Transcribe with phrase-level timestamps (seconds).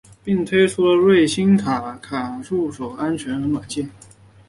[0.23, 3.87] 并推出了瑞星卡卡助手安全辅助软件。